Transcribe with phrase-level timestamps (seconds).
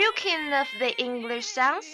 [0.00, 1.86] You keen of the English sounds?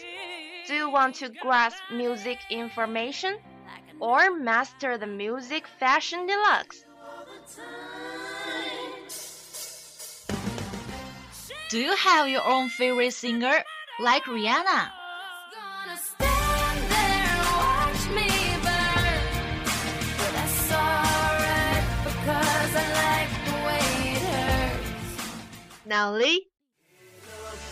[0.69, 3.37] Do you want to grasp music information?
[3.98, 6.84] Or master the music fashion deluxe?
[11.70, 13.56] Do you have your own favorite singer,
[13.98, 14.91] like Rihanna?
[15.53, 16.36] Gonna stand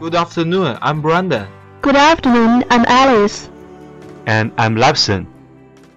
[0.00, 1.46] Good afternoon, I'm Brandon.
[1.82, 3.50] Good afternoon, I'm Alice.
[4.24, 5.26] And I'm Lapson.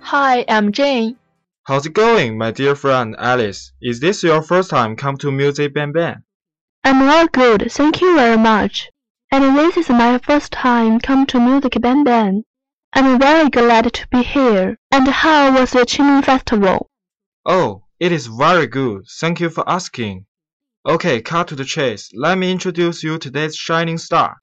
[0.01, 1.15] Hi, I'm Jane.
[1.63, 3.71] How's it going, my dear friend Alice?
[3.81, 6.23] Is this your first time come to Music Bang Bang?
[6.83, 8.89] I'm all good, thank you very much.
[9.31, 12.43] And this is my first time come to Music Bang Bang.
[12.91, 14.77] I'm very glad to be here.
[14.91, 16.89] And how was the Qingming Festival?
[17.45, 19.05] Oh, it is very good.
[19.21, 20.25] Thank you for asking.
[20.85, 22.11] Okay, cut to the chase.
[22.13, 24.35] Let me introduce you today's shining star.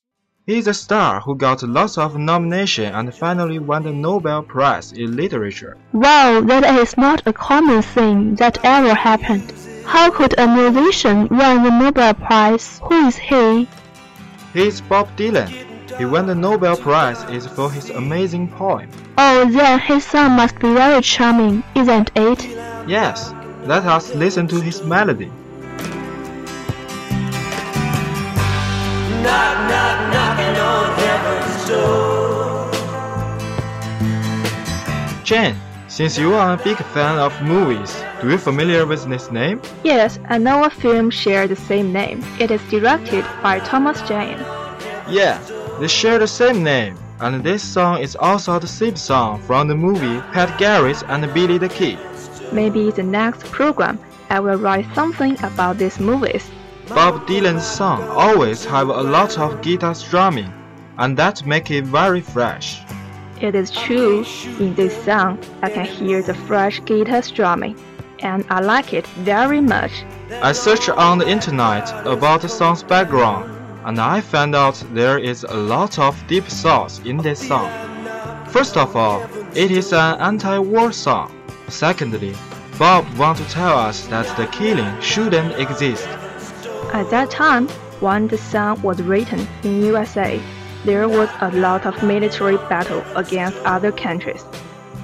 [0.47, 5.17] He's a star who got lots of nomination and finally won the Nobel Prize in
[5.17, 5.77] Literature.
[5.93, 9.53] Wow, that is not a common thing that ever happened.
[9.85, 12.81] How could a musician win the Nobel Prize?
[12.85, 13.69] Who is he?
[14.55, 15.51] He's Bob Dylan.
[15.99, 18.89] He won the Nobel Prize is for his amazing poem.
[19.19, 22.47] Oh, then his song must be very charming, isn't it?
[22.89, 23.35] Yes,
[23.65, 25.31] let us listen to his melody.
[29.23, 32.71] Knock, knock, knocking on heaven's door.
[35.25, 35.57] Jane,
[35.89, 39.61] since you are a big fan of movies, do you familiar with this name?
[39.85, 42.25] Yes, I know a film share the same name.
[42.39, 44.39] It is directed by Thomas Jane.
[45.09, 45.39] Yeah,
[45.79, 49.75] they share the same name, and this song is also the theme song from the
[49.75, 51.99] movie Pat Garrett and Billy the Kid.
[52.53, 53.99] Maybe the next program
[54.31, 56.49] I will write something about these movies.
[56.91, 60.53] Bob Dylan's song always have a lot of guitar strumming,
[60.99, 62.83] and that make it very fresh.
[63.41, 64.25] It is true,
[64.59, 67.79] in this song I can hear the fresh guitar strumming,
[68.19, 70.05] and I like it very much.
[70.43, 73.49] I searched on the internet about the song's background,
[73.85, 77.71] and I found out there is a lot of deep thoughts in this song.
[78.49, 79.23] First of all,
[79.55, 81.33] it is an anti-war song.
[81.69, 82.35] Secondly,
[82.81, 86.09] Bob wants to tell us that the killing shouldn't exist.
[86.93, 87.69] At that time,
[88.01, 90.43] when the song was written in USA,
[90.85, 94.45] there was a lot of military battle against other countries,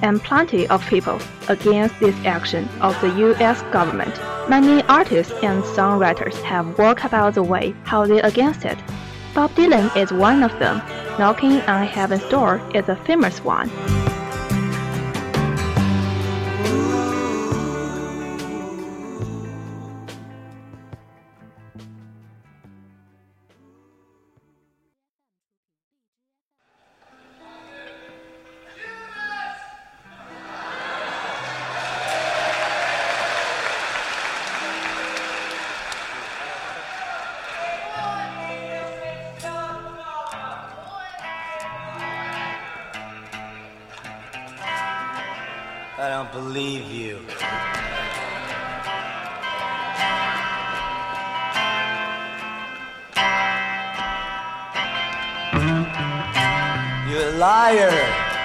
[0.01, 1.17] and plenty of people
[1.47, 4.13] against this action of the US government.
[4.49, 8.77] Many artists and songwriters have worked about the way how they against it.
[9.33, 10.81] Bob Dylan is one of them.
[11.17, 13.69] Knocking on Heaven's Door is a famous one.
[45.99, 47.17] I don't believe you.
[57.09, 58.36] You're a liar.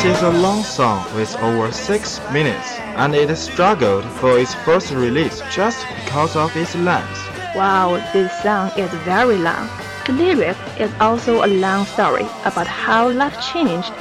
[0.00, 4.92] This is a long song with over 6 minutes, and it struggled for its first
[4.92, 7.20] release just because of its length.
[7.54, 9.68] Wow, this song is very long.
[10.06, 13.92] The lyric is also a long story about how life changed.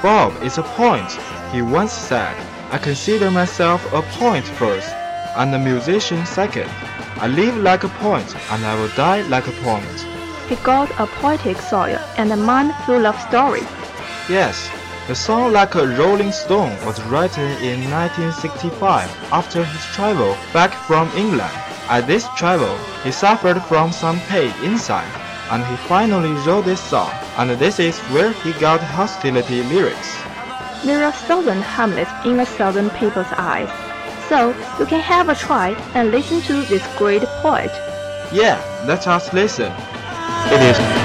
[0.00, 1.10] Bob is a point.
[1.50, 2.36] He once said,
[2.70, 4.94] I consider myself a point first,
[5.34, 6.70] and a musician second.
[7.16, 10.06] I live like a poet point, and I will die like a point.
[10.48, 13.66] He got a poetic soil and a mind full of stories.
[14.28, 14.70] Yes,
[15.08, 21.08] the song Like a Rolling Stone was written in 1965 after his travel back from
[21.16, 21.54] England.
[21.88, 25.10] At this travel, he suffered from some pain inside,
[25.50, 30.14] and he finally wrote this song, and this is where he got hostility lyrics.
[30.84, 33.70] There are thousand Hamlets in a thousand people's eyes.
[34.28, 37.72] So you can have a try and listen to this great poet.
[38.30, 39.72] Yeah, let us listen.
[40.52, 40.97] It is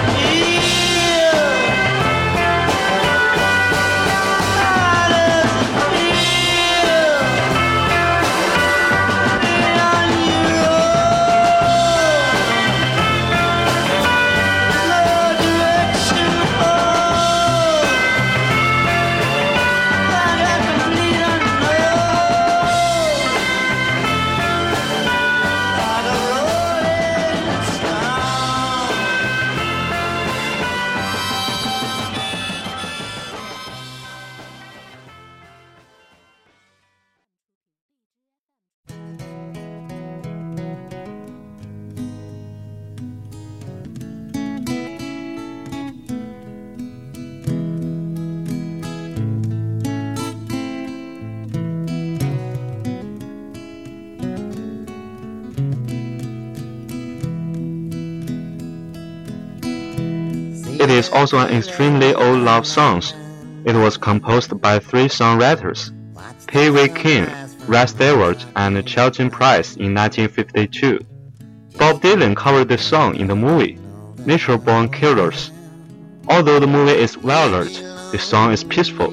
[60.94, 63.02] is also an extremely old love song.
[63.66, 65.92] It was composed by three songwriters,
[66.48, 67.28] Pee Wee King,
[67.68, 71.00] Redd Stewart, and Chilton Price in 1952.
[71.78, 73.80] Bob Dylan covered the song in the movie
[74.26, 75.52] Natural Born Killers.
[76.30, 77.74] Although the movie is violent,
[78.12, 79.12] the song is peaceful.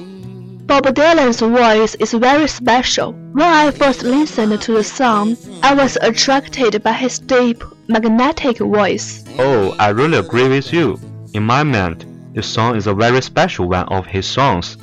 [0.65, 3.13] Bob Dylan's voice is very special.
[3.33, 9.23] When I first listened to the song, I was attracted by his deep, magnetic voice.
[9.39, 10.99] Oh, I really agree with you.
[11.33, 14.75] In my mind, this song is a very special one of his songs.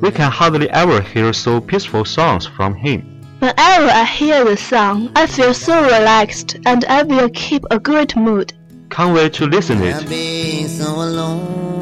[0.00, 3.02] We can hardly ever hear so peaceful songs from him.
[3.40, 8.16] Whenever I hear the song, I feel so relaxed and I will keep a great
[8.16, 8.54] mood.
[8.88, 11.81] Can't wait to listen I've it.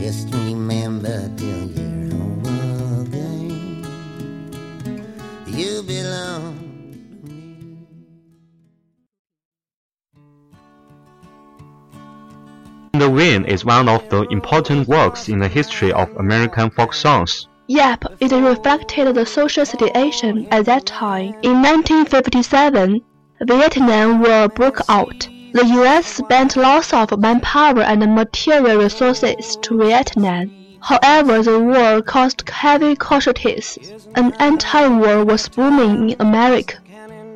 [0.00, 3.84] Just remember till you're home again.
[5.46, 6.56] You belong
[7.12, 7.76] to me.
[12.98, 17.46] The Wind is one of the important works in the history of American folk songs.
[17.66, 21.34] Yep, it reflected the social situation at that time.
[21.42, 23.02] In 1957,
[23.42, 25.28] Vietnam War broke out.
[25.52, 30.50] The US spent lots of manpower and material resources to Vietnam.
[30.80, 33.76] However, the war caused heavy casualties,
[34.14, 36.76] and anti-war was booming in America.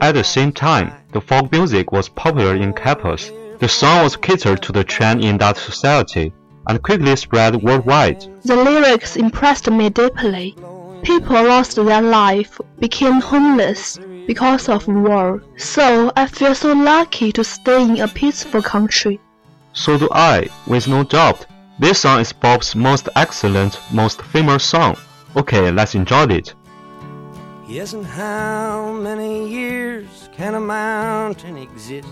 [0.01, 3.33] At the same time, the folk music was popular in campus.
[3.59, 6.33] The song was catered to the trend in that society
[6.69, 8.25] and quickly spread worldwide.
[8.45, 10.55] The lyrics impressed me deeply.
[11.03, 15.43] People lost their life, became homeless because of war.
[15.57, 19.21] So I feel so lucky to stay in a peaceful country.
[19.73, 21.47] So do I, with no doubt.
[21.79, 24.97] This song is Bob's most excellent, most famous song.
[25.37, 26.55] Okay, let's enjoy it.
[27.67, 32.07] Yes, and how many years can a mountain exist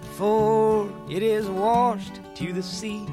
[0.00, 3.06] before it is washed to the sea?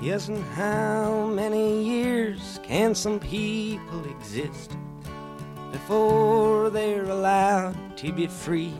[0.00, 4.76] Yes, and how many years can some people exist
[5.90, 8.72] before they're allowed to be free.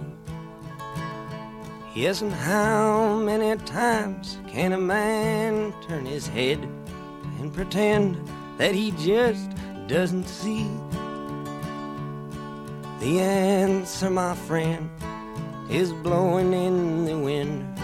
[1.92, 6.60] Yes, and how many times can a man turn his head
[7.40, 8.16] and pretend
[8.58, 9.50] that he just
[9.88, 10.70] doesn't see?
[13.00, 14.88] The answer, my friend,
[15.68, 17.76] is blowing in the wind.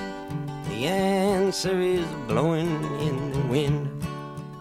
[0.69, 3.96] The answer is blowing in the wind.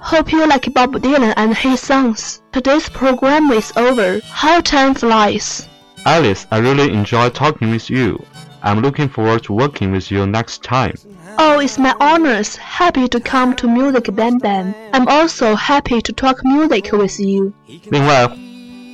[0.04, 2.40] Hope you like Bob Dylan and his songs.
[2.52, 4.20] Today's program is over.
[4.30, 5.68] How time flies.
[6.06, 8.18] Alice, I really enjoyed talking with you.
[8.62, 10.94] I'm looking forward to working with you next time.
[11.38, 12.56] Oh, it's my honors.
[12.56, 14.74] Happy to come to Music Bam Bam.
[14.92, 17.52] I'm also happy to talk music with you.
[17.90, 18.28] 另外，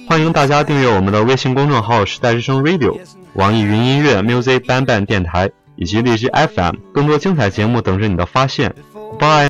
[0.08, 2.98] 欢迎大家订阅我们的微信公众号“时代之声 Radio”、
[3.34, 8.74] 网易云音乐 Music Bang Bang 电台以及荔枝 FM，更多精彩节目等着你的发现。
[9.18, 9.49] Bye。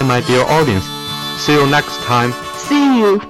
[0.00, 0.86] My dear audience,
[1.38, 2.32] see you next time.
[2.56, 3.29] See you.